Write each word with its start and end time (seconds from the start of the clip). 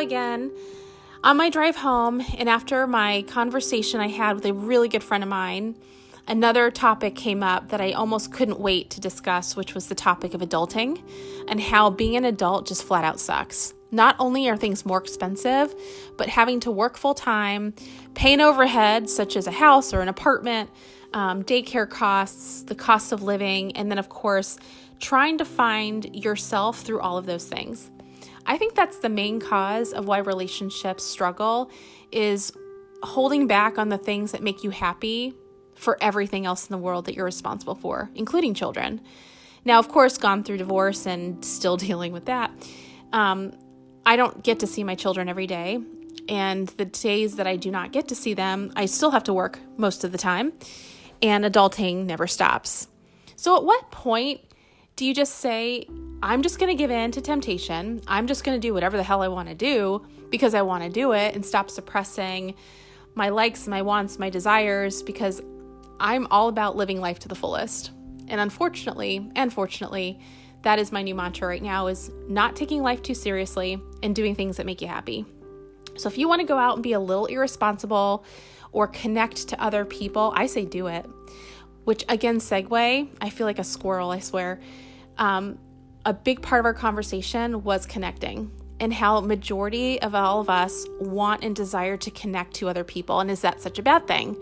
again. 0.00 0.50
On 1.22 1.36
my 1.36 1.50
drive 1.50 1.76
home, 1.76 2.22
and 2.38 2.48
after 2.48 2.86
my 2.86 3.22
conversation 3.28 4.00
I 4.00 4.08
had 4.08 4.34
with 4.36 4.46
a 4.46 4.54
really 4.54 4.88
good 4.88 5.04
friend 5.04 5.22
of 5.22 5.28
mine, 5.28 5.76
another 6.26 6.70
topic 6.70 7.14
came 7.14 7.42
up 7.42 7.68
that 7.68 7.80
I 7.80 7.92
almost 7.92 8.32
couldn't 8.32 8.58
wait 8.58 8.90
to 8.90 9.00
discuss, 9.00 9.54
which 9.54 9.74
was 9.74 9.88
the 9.88 9.94
topic 9.94 10.32
of 10.32 10.40
adulting 10.40 11.02
and 11.46 11.60
how 11.60 11.90
being 11.90 12.16
an 12.16 12.24
adult 12.24 12.66
just 12.66 12.82
flat 12.82 13.04
out 13.04 13.20
sucks. 13.20 13.74
Not 13.90 14.16
only 14.18 14.48
are 14.48 14.56
things 14.56 14.86
more 14.86 14.98
expensive, 14.98 15.74
but 16.16 16.28
having 16.28 16.60
to 16.60 16.70
work 16.70 16.96
full 16.96 17.14
time, 17.14 17.74
paying 18.14 18.40
overhead 18.40 19.10
such 19.10 19.36
as 19.36 19.46
a 19.46 19.52
house 19.52 19.92
or 19.92 20.00
an 20.00 20.08
apartment, 20.08 20.70
um, 21.12 21.42
daycare 21.42 21.88
costs, 21.88 22.62
the 22.62 22.74
cost 22.74 23.12
of 23.12 23.22
living, 23.22 23.76
and 23.76 23.90
then, 23.90 23.98
of 23.98 24.08
course, 24.08 24.58
trying 25.00 25.38
to 25.38 25.44
find 25.44 26.14
yourself 26.14 26.80
through 26.80 27.00
all 27.00 27.18
of 27.18 27.26
those 27.26 27.46
things. 27.46 27.90
I 28.46 28.56
think 28.56 28.74
that's 28.74 28.98
the 28.98 29.08
main 29.08 29.40
cause 29.40 29.92
of 29.92 30.06
why 30.06 30.18
relationships 30.18 31.04
struggle 31.04 31.70
is 32.12 32.52
holding 33.02 33.46
back 33.46 33.78
on 33.78 33.88
the 33.88 33.98
things 33.98 34.32
that 34.32 34.42
make 34.42 34.62
you 34.64 34.70
happy 34.70 35.34
for 35.74 35.96
everything 36.00 36.46
else 36.46 36.68
in 36.68 36.72
the 36.72 36.78
world 36.78 37.06
that 37.06 37.14
you're 37.14 37.24
responsible 37.24 37.74
for, 37.74 38.10
including 38.14 38.54
children. 38.54 39.00
Now, 39.64 39.78
of 39.78 39.88
course, 39.88 40.18
gone 40.18 40.44
through 40.44 40.58
divorce 40.58 41.06
and 41.06 41.44
still 41.44 41.76
dealing 41.88 42.12
with 42.12 42.26
that. 42.26 42.50
Um, 43.12 43.52
I 44.04 44.16
don't 44.16 44.42
get 44.42 44.60
to 44.60 44.66
see 44.66 44.84
my 44.84 44.94
children 44.94 45.28
every 45.28 45.46
day. 45.46 45.80
And 46.28 46.68
the 46.68 46.84
days 46.84 47.36
that 47.36 47.46
I 47.46 47.56
do 47.56 47.70
not 47.70 47.92
get 47.92 48.08
to 48.08 48.14
see 48.14 48.34
them, 48.34 48.72
I 48.76 48.86
still 48.86 49.10
have 49.10 49.24
to 49.24 49.32
work 49.32 49.58
most 49.76 50.04
of 50.04 50.12
the 50.12 50.18
time. 50.18 50.52
And 51.22 51.44
adulting 51.44 52.06
never 52.06 52.26
stops. 52.26 52.88
So, 53.36 53.56
at 53.56 53.64
what 53.64 53.90
point 53.90 54.40
do 55.00 55.06
you 55.06 55.14
just 55.14 55.36
say, 55.36 55.86
I'm 56.22 56.42
just 56.42 56.58
going 56.58 56.68
to 56.68 56.74
give 56.74 56.90
in 56.90 57.10
to 57.12 57.22
temptation? 57.22 58.02
I'm 58.06 58.26
just 58.26 58.44
going 58.44 58.54
to 58.54 58.60
do 58.60 58.74
whatever 58.74 58.98
the 58.98 59.02
hell 59.02 59.22
I 59.22 59.28
want 59.28 59.48
to 59.48 59.54
do 59.54 60.06
because 60.28 60.54
I 60.54 60.60
want 60.60 60.84
to 60.84 60.90
do 60.90 61.12
it 61.12 61.34
and 61.34 61.42
stop 61.42 61.70
suppressing 61.70 62.54
my 63.14 63.30
likes, 63.30 63.66
my 63.66 63.80
wants, 63.80 64.18
my 64.18 64.28
desires 64.28 65.02
because 65.02 65.40
I'm 65.98 66.26
all 66.26 66.48
about 66.48 66.76
living 66.76 67.00
life 67.00 67.18
to 67.20 67.28
the 67.28 67.34
fullest. 67.34 67.92
And 68.28 68.42
unfortunately, 68.42 69.26
and 69.36 69.50
fortunately, 69.50 70.20
that 70.64 70.78
is 70.78 70.92
my 70.92 71.00
new 71.00 71.14
mantra 71.14 71.48
right 71.48 71.62
now 71.62 71.86
is 71.86 72.10
not 72.28 72.54
taking 72.54 72.82
life 72.82 73.02
too 73.02 73.14
seriously 73.14 73.80
and 74.02 74.14
doing 74.14 74.34
things 74.34 74.58
that 74.58 74.66
make 74.66 74.82
you 74.82 74.88
happy. 74.88 75.24
So 75.96 76.10
if 76.10 76.18
you 76.18 76.28
want 76.28 76.42
to 76.42 76.46
go 76.46 76.58
out 76.58 76.74
and 76.74 76.82
be 76.82 76.92
a 76.92 77.00
little 77.00 77.24
irresponsible 77.24 78.22
or 78.70 78.86
connect 78.86 79.48
to 79.48 79.62
other 79.62 79.86
people, 79.86 80.34
I 80.36 80.44
say 80.44 80.66
do 80.66 80.88
it. 80.88 81.06
Which 81.84 82.04
again, 82.10 82.36
segue, 82.36 83.08
I 83.18 83.30
feel 83.30 83.46
like 83.46 83.58
a 83.58 83.64
squirrel, 83.64 84.10
I 84.10 84.18
swear. 84.18 84.60
Um, 85.20 85.58
a 86.04 86.12
big 86.12 86.42
part 86.42 86.58
of 86.58 86.64
our 86.64 86.74
conversation 86.74 87.62
was 87.62 87.86
connecting 87.86 88.50
and 88.80 88.92
how 88.92 89.20
majority 89.20 90.00
of 90.02 90.14
all 90.14 90.40
of 90.40 90.50
us 90.50 90.86
want 90.98 91.44
and 91.44 91.54
desire 91.54 91.96
to 91.98 92.10
connect 92.10 92.54
to 92.54 92.68
other 92.68 92.82
people 92.82 93.20
and 93.20 93.30
is 93.30 93.42
that 93.42 93.60
such 93.60 93.78
a 93.78 93.82
bad 93.82 94.06
thing 94.06 94.34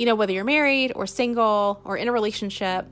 you 0.00 0.06
know 0.06 0.16
whether 0.16 0.32
you're 0.32 0.42
married 0.42 0.92
or 0.96 1.06
single 1.06 1.80
or 1.84 1.96
in 1.96 2.08
a 2.08 2.12
relationship 2.12 2.86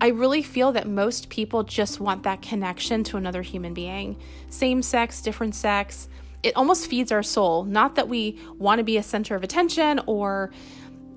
I 0.00 0.08
really 0.08 0.42
feel 0.42 0.72
that 0.72 0.86
most 0.86 1.30
people 1.30 1.62
just 1.62 2.00
want 2.00 2.24
that 2.24 2.42
connection 2.42 3.04
to 3.04 3.16
another 3.16 3.42
human 3.42 3.72
being. 3.72 4.18
Same 4.50 4.82
sex, 4.82 5.22
different 5.22 5.54
sex. 5.54 6.08
It 6.42 6.54
almost 6.56 6.88
feeds 6.88 7.10
our 7.10 7.22
soul. 7.22 7.64
Not 7.64 7.94
that 7.94 8.08
we 8.08 8.38
want 8.58 8.80
to 8.80 8.84
be 8.84 8.98
a 8.98 9.02
center 9.02 9.34
of 9.34 9.42
attention 9.42 10.00
or, 10.06 10.50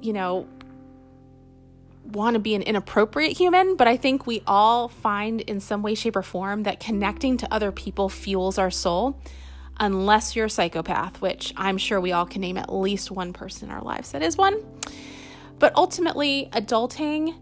you 0.02 0.14
know, 0.14 0.48
want 2.08 2.36
to 2.36 2.40
be 2.40 2.56
an 2.56 2.62
inappropriate 2.62 3.38
human, 3.38 3.76
but 3.76 3.88
I 3.88 3.98
think 3.98 4.26
we 4.26 4.42
all 4.48 4.88
find 4.88 5.42
in 5.42 5.60
some 5.60 5.82
way, 5.84 5.96
shape, 5.96 6.16
or 6.16 6.22
form 6.22 6.64
that 6.64 6.80
connecting 6.80 7.38
to 7.38 7.54
other 7.54 7.72
people 7.72 8.10
fuels 8.10 8.58
our 8.58 8.72
soul, 8.72 9.22
unless 9.80 10.36
you're 10.36 10.46
a 10.46 10.50
psychopath, 10.50 11.22
which 11.22 11.54
I'm 11.58 11.78
sure 11.78 12.00
we 12.00 12.12
all 12.12 12.26
can 12.26 12.42
name 12.42 12.58
at 12.58 12.74
least 12.74 13.12
one 13.12 13.34
person 13.34 13.70
in 13.70 13.76
our 13.76 13.84
lives 13.84 14.12
that 14.12 14.24
is 14.24 14.38
one. 14.38 14.64
But 15.60 15.76
ultimately, 15.76 16.50
adulting 16.52 17.36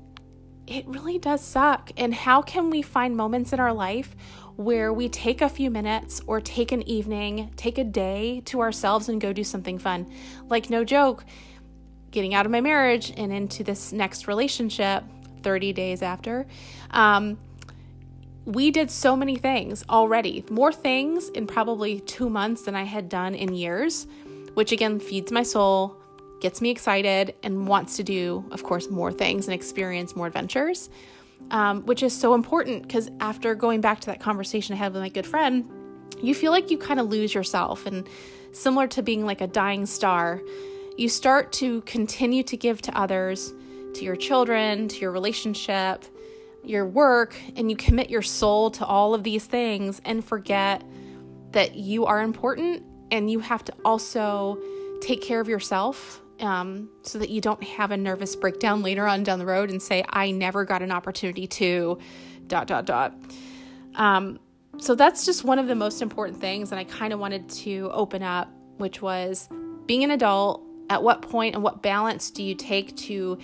it 0.68 0.88
really 0.88 1.20
does 1.20 1.42
suck. 1.42 1.92
And 1.98 2.14
how 2.14 2.42
can 2.42 2.70
we 2.70 2.82
find 2.82 3.16
moments 3.16 3.54
in 3.54 3.60
our 3.60 3.74
life 3.74 4.16
where 4.56 4.92
we 4.92 5.10
take 5.10 5.42
a 5.42 5.50
few 5.50 5.70
minutes 5.70 6.22
or 6.28 6.42
take 6.42 6.72
an 6.72 6.88
evening, 6.88 7.52
take 7.56 7.78
a 7.78 7.84
day 7.84 8.42
to 8.46 8.62
ourselves 8.62 9.10
and 9.10 9.22
go 9.22 9.34
do 9.34 9.44
something 9.44 9.78
fun? 9.78 10.12
Like, 10.48 10.70
no 10.70 10.84
joke, 10.84 11.26
getting 12.12 12.34
out 12.34 12.46
of 12.46 12.52
my 12.52 12.62
marriage 12.62 13.14
and 13.18 13.32
into 13.32 13.64
this 13.64 13.92
next 13.92 14.28
relationship 14.28 15.04
30 15.44 15.74
days 15.74 16.02
after. 16.02 16.46
Um, 16.92 17.38
we 18.46 18.72
did 18.72 18.92
so 18.92 19.16
many 19.16 19.36
things 19.36 19.84
already, 19.90 20.46
more 20.50 20.72
things 20.72 21.30
in 21.30 21.48
probably 21.48 22.00
two 22.02 22.30
months 22.30 22.64
than 22.64 22.76
I 22.76 22.84
had 22.84 23.10
done 23.10 23.34
in 23.34 23.54
years, 23.54 24.08
which 24.54 24.72
again 24.72 25.00
feeds 25.00 25.32
my 25.32 25.44
soul, 25.44 25.98
gets 26.42 26.62
me 26.62 26.70
excited 26.70 27.34
and 27.44 27.68
wants 27.68 27.98
to 27.98 28.04
do, 28.04 28.46
of 28.52 28.64
course, 28.64 28.90
more 28.90 29.12
things 29.12 29.48
and 29.48 29.54
experience 29.54 30.16
more 30.16 30.28
adventures, 30.28 30.90
um, 31.52 31.84
which 31.86 32.04
is 32.04 32.16
so 32.16 32.34
important 32.34 32.84
because 32.84 33.10
after 33.20 33.56
going 33.56 33.82
back 33.82 34.00
to 34.02 34.08
that 34.08 34.20
conversation 34.20 34.76
I 34.76 34.78
had 34.78 34.94
with 34.94 35.02
my 35.02 35.10
good 35.10 35.26
friend, 35.26 35.68
you 36.22 36.36
feel 36.36 36.52
like 36.52 36.70
you 36.70 36.78
kind 36.78 37.00
of 37.00 37.10
lose 37.10 37.34
yourself. 37.34 37.86
And 37.86 38.08
similar 38.52 38.88
to 38.88 39.02
being 39.02 39.26
like 39.26 39.42
a 39.42 39.48
dying 39.48 39.86
star, 39.86 40.42
you 40.98 41.10
start 41.10 41.52
to 41.54 41.82
continue 41.82 42.44
to 42.44 42.58
give 42.58 42.82
to 42.84 42.98
others, 42.98 43.54
to 43.96 44.04
your 44.04 44.16
children, 44.16 44.88
to 44.88 45.00
your 45.00 45.12
relationship, 45.12 46.06
your 46.64 46.86
work, 46.86 47.36
and 47.56 47.70
you 47.70 47.78
commit 47.78 48.10
your 48.10 48.22
soul 48.22 48.72
to 48.72 48.86
all 48.86 49.14
of 49.14 49.24
these 49.24 49.46
things 49.46 50.02
and 50.06 50.24
forget 50.24 50.84
that 51.52 51.76
you 51.76 52.06
are 52.06 52.22
important 52.22 52.84
and 53.12 53.30
you 53.30 53.40
have 53.40 53.64
to 53.64 53.74
also 53.84 54.58
take 55.02 55.22
care 55.22 55.40
of 55.40 55.48
yourself 55.48 56.22
um, 56.40 56.90
so 57.04 57.18
that 57.20 57.30
you 57.30 57.40
don't 57.40 57.64
have 57.64 57.92
a 57.92 57.98
nervous 57.98 58.36
breakdown 58.36 58.82
later 58.82 59.08
on 59.08 59.24
down 59.24 59.40
the 59.40 59.46
road 59.46 59.70
and 59.70 59.82
say, 59.82 60.04
I 60.10 60.32
never 60.32 60.66
got 60.66 60.82
an 60.82 60.92
opportunity 60.92 61.48
to 61.48 62.00
dot, 62.48 62.68
dot, 62.68 62.86
dot. 62.86 63.14
Um, 63.96 64.40
so 64.78 64.96
that's 64.96 65.26
just 65.26 65.44
one 65.44 65.60
of 65.60 65.68
the 65.68 65.76
most 65.76 66.02
important 66.02 66.42
things. 66.42 66.72
And 66.72 66.80
I 66.80 66.84
kind 66.84 67.14
of 67.14 67.20
wanted 67.20 67.48
to 67.50 67.90
open 67.94 68.22
up, 68.22 68.52
which 68.78 69.02
was 69.02 69.48
being 69.86 70.04
an 70.04 70.12
adult. 70.12 70.65
At 70.90 71.04
what 71.04 71.22
point 71.22 71.56
and 71.56 71.64
what 71.64 71.82
balance 71.82 72.30
do 72.32 72.44
you 72.44 72.56
take 72.56 72.96
to 72.98 73.40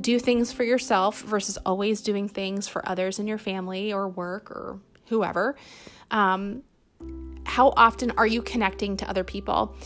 do 0.00 0.18
things 0.18 0.52
for 0.52 0.64
yourself 0.64 1.22
versus 1.22 1.58
always 1.64 2.00
doing 2.02 2.28
things 2.28 2.68
for 2.68 2.86
others 2.88 3.18
in 3.18 3.26
your 3.26 3.38
family 3.38 3.92
or 3.92 4.08
work 4.08 4.50
or 4.50 4.80
whoever? 5.06 5.56
Um, 6.10 6.62
how 7.44 7.72
often 7.76 8.12
are 8.12 8.26
you 8.26 8.42
connecting 8.42 8.96
to 8.98 9.08
other 9.08 9.24
people? 9.24 9.76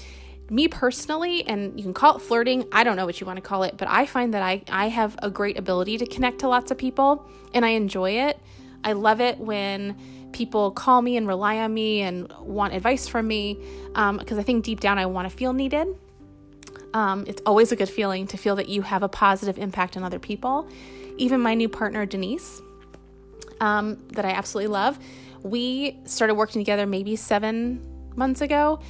me 0.50 0.68
personally, 0.68 1.46
and 1.46 1.78
you 1.78 1.84
can 1.84 1.94
call 1.94 2.16
it 2.16 2.20
flirting, 2.20 2.66
I 2.72 2.84
don't 2.84 2.96
know 2.96 3.06
what 3.06 3.20
you 3.20 3.26
want 3.26 3.36
to 3.36 3.42
call 3.42 3.64
it, 3.64 3.76
but 3.76 3.88
I 3.88 4.06
find 4.06 4.34
that 4.34 4.42
I, 4.42 4.62
I 4.70 4.88
have 4.88 5.16
a 5.22 5.30
great 5.30 5.58
ability 5.58 5.98
to 5.98 6.06
connect 6.06 6.40
to 6.40 6.48
lots 6.48 6.70
of 6.70 6.78
people 6.78 7.28
and 7.54 7.64
I 7.64 7.70
enjoy 7.70 8.12
it. 8.12 8.38
I 8.84 8.92
love 8.92 9.20
it 9.20 9.38
when 9.38 9.96
people 10.32 10.70
call 10.70 11.02
me 11.02 11.16
and 11.16 11.26
rely 11.26 11.58
on 11.58 11.74
me 11.74 12.00
and 12.02 12.32
want 12.40 12.74
advice 12.74 13.08
from 13.08 13.26
me 13.26 13.58
because 13.92 14.32
um, 14.32 14.38
I 14.38 14.42
think 14.42 14.64
deep 14.64 14.80
down 14.80 14.98
I 14.98 15.06
want 15.06 15.28
to 15.30 15.36
feel 15.36 15.52
needed. 15.52 15.88
Um, 16.98 17.24
it's 17.28 17.40
always 17.46 17.70
a 17.70 17.76
good 17.76 17.88
feeling 17.88 18.26
to 18.26 18.36
feel 18.36 18.56
that 18.56 18.68
you 18.68 18.82
have 18.82 19.04
a 19.04 19.08
positive 19.08 19.56
impact 19.56 19.96
on 19.96 20.02
other 20.02 20.18
people. 20.18 20.68
Even 21.16 21.40
my 21.40 21.54
new 21.54 21.68
partner, 21.68 22.04
Denise, 22.04 22.60
um, 23.60 24.04
that 24.14 24.24
I 24.24 24.30
absolutely 24.30 24.72
love, 24.72 24.98
we 25.44 25.96
started 26.06 26.34
working 26.34 26.60
together 26.60 26.86
maybe 26.86 27.14
seven 27.14 27.86
months 28.16 28.40
ago 28.40 28.80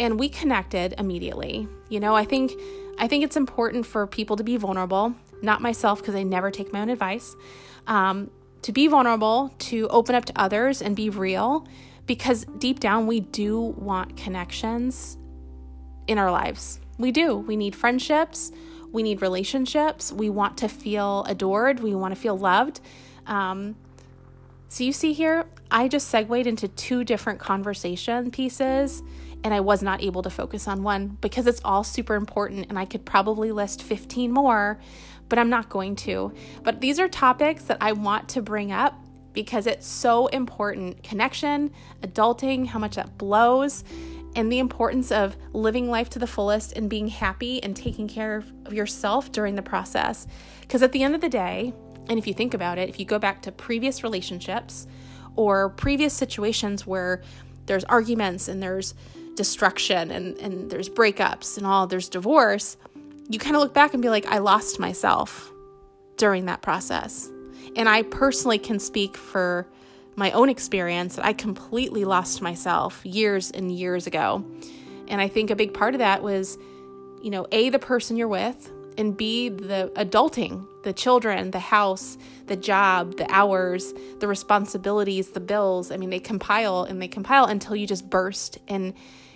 and 0.00 0.18
we 0.18 0.28
connected 0.28 0.96
immediately. 0.98 1.68
You 1.88 2.00
know, 2.00 2.16
I 2.16 2.24
think 2.24 2.50
I 2.98 3.06
think 3.06 3.22
it's 3.22 3.36
important 3.36 3.86
for 3.86 4.04
people 4.08 4.34
to 4.34 4.42
be 4.42 4.56
vulnerable. 4.56 5.14
Not 5.40 5.62
myself 5.62 6.00
because 6.00 6.16
I 6.16 6.24
never 6.24 6.50
take 6.50 6.72
my 6.72 6.80
own 6.80 6.88
advice. 6.88 7.36
Um, 7.86 8.32
to 8.62 8.72
be 8.72 8.88
vulnerable, 8.88 9.54
to 9.70 9.86
open 9.88 10.16
up 10.16 10.24
to 10.24 10.32
others 10.34 10.82
and 10.82 10.96
be 10.96 11.08
real, 11.08 11.68
because 12.06 12.46
deep 12.58 12.80
down 12.80 13.06
we 13.06 13.20
do 13.20 13.60
want 13.60 14.16
connections 14.16 15.18
in 16.08 16.18
our 16.18 16.32
lives. 16.32 16.80
We 16.98 17.12
do. 17.12 17.36
We 17.36 17.56
need 17.56 17.74
friendships. 17.74 18.52
We 18.92 19.02
need 19.02 19.22
relationships. 19.22 20.12
We 20.12 20.30
want 20.30 20.58
to 20.58 20.68
feel 20.68 21.24
adored. 21.28 21.80
We 21.80 21.94
want 21.94 22.14
to 22.14 22.20
feel 22.20 22.38
loved. 22.38 22.80
Um, 23.26 23.76
so 24.68 24.84
you 24.84 24.92
see 24.92 25.12
here, 25.12 25.46
I 25.70 25.88
just 25.88 26.08
segued 26.08 26.46
into 26.46 26.68
two 26.68 27.04
different 27.04 27.38
conversation 27.38 28.30
pieces 28.30 29.02
and 29.44 29.52
I 29.52 29.60
was 29.60 29.82
not 29.82 30.02
able 30.02 30.22
to 30.22 30.30
focus 30.30 30.66
on 30.66 30.82
one 30.82 31.18
because 31.20 31.46
it's 31.46 31.60
all 31.64 31.84
super 31.84 32.14
important 32.14 32.66
and 32.70 32.78
I 32.78 32.84
could 32.84 33.04
probably 33.04 33.52
list 33.52 33.82
15 33.82 34.32
more, 34.32 34.80
but 35.28 35.38
I'm 35.38 35.50
not 35.50 35.68
going 35.68 35.96
to. 35.96 36.32
But 36.62 36.80
these 36.80 36.98
are 36.98 37.08
topics 37.08 37.64
that 37.64 37.78
I 37.80 37.92
want 37.92 38.30
to 38.30 38.42
bring 38.42 38.72
up 38.72 38.98
because 39.34 39.66
it's 39.66 39.86
so 39.86 40.28
important 40.28 41.02
connection, 41.02 41.70
adulting, 42.02 42.66
how 42.66 42.78
much 42.78 42.96
that 42.96 43.18
blows, 43.18 43.84
and 44.34 44.50
the 44.50 44.58
importance 44.58 45.12
of 45.12 45.36
living 45.52 45.88
life 45.88 46.10
to 46.10 46.18
the 46.18 46.26
fullest 46.26 46.72
and 46.72 46.90
being 46.90 47.08
happy 47.08 47.62
and 47.62 47.76
taking 47.76 48.08
care 48.08 48.42
of 48.66 48.72
yourself 48.72 49.30
during 49.32 49.54
the 49.54 49.62
process. 49.62 50.26
Because 50.60 50.82
at 50.82 50.92
the 50.92 51.02
end 51.02 51.14
of 51.14 51.20
the 51.20 51.28
day, 51.28 51.72
and 52.08 52.18
if 52.18 52.26
you 52.26 52.34
think 52.34 52.54
about 52.54 52.78
it, 52.78 52.88
if 52.88 52.98
you 52.98 53.06
go 53.06 53.18
back 53.18 53.42
to 53.42 53.52
previous 53.52 54.02
relationships 54.02 54.86
or 55.36 55.70
previous 55.70 56.12
situations 56.12 56.86
where 56.86 57.22
there's 57.66 57.84
arguments 57.84 58.48
and 58.48 58.62
there's 58.62 58.94
destruction 59.36 60.10
and, 60.10 60.36
and 60.38 60.70
there's 60.70 60.88
breakups 60.88 61.56
and 61.56 61.66
all, 61.66 61.86
there's 61.86 62.08
divorce, 62.08 62.76
you 63.28 63.38
kind 63.38 63.56
of 63.56 63.62
look 63.62 63.74
back 63.74 63.94
and 63.94 64.02
be 64.02 64.10
like, 64.10 64.26
I 64.26 64.38
lost 64.38 64.78
myself 64.78 65.50
during 66.16 66.46
that 66.46 66.62
process. 66.62 67.30
And 67.76 67.88
I 67.88 68.02
personally 68.02 68.58
can 68.58 68.78
speak 68.78 69.16
for 69.16 69.66
my 70.16 70.30
own 70.32 70.48
experience 70.48 71.16
that 71.16 71.24
I 71.24 71.32
completely 71.32 72.04
lost 72.04 72.40
myself 72.42 73.04
years 73.04 73.50
and 73.50 73.70
years 73.70 74.06
ago. 74.06 74.44
And 75.08 75.20
I 75.20 75.28
think 75.28 75.50
a 75.50 75.56
big 75.56 75.74
part 75.74 75.94
of 75.94 75.98
that 75.98 76.22
was, 76.22 76.56
you 77.22 77.30
know, 77.30 77.46
A, 77.52 77.68
the 77.70 77.78
person 77.78 78.16
you're 78.16 78.28
with, 78.28 78.70
and 78.96 79.16
B, 79.16 79.48
the 79.48 79.92
adulting, 79.96 80.66
the 80.84 80.92
children, 80.92 81.50
the 81.50 81.58
house, 81.58 82.16
the 82.46 82.56
job, 82.56 83.16
the 83.16 83.30
hours, 83.30 83.92
the 84.20 84.28
responsibilities, 84.28 85.30
the 85.30 85.40
bills. 85.40 85.90
I 85.90 85.96
mean, 85.96 86.10
they 86.10 86.20
compile 86.20 86.84
and 86.84 87.02
they 87.02 87.08
compile 87.08 87.46
until 87.46 87.74
you 87.74 87.86
just 87.86 88.08
burst. 88.08 88.58
And 88.68 88.94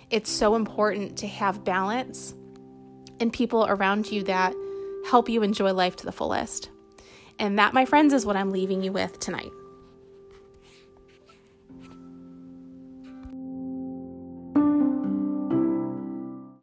it's 0.09 0.31
so 0.31 0.55
important 0.55 1.17
to 1.17 1.27
have 1.27 1.63
balance 1.63 2.33
and 3.19 3.33
people 3.33 3.65
around 3.67 4.09
you 4.11 4.23
that 4.23 4.53
help 5.09 5.27
you 5.27 5.43
enjoy 5.43 5.73
life 5.73 5.97
to 5.97 6.05
the 6.05 6.11
fullest. 6.11 6.69
And 7.37 7.59
that, 7.59 7.73
my 7.73 7.85
friends, 7.85 8.13
is 8.13 8.25
what 8.25 8.35
I'm 8.35 8.51
leaving 8.51 8.83
you 8.83 8.91
with 8.91 9.19
tonight. 9.19 9.51